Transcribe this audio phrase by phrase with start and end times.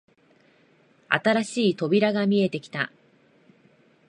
[1.09, 2.91] 新しい扉が見えてきた